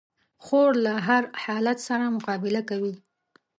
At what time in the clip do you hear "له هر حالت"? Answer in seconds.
0.85-1.77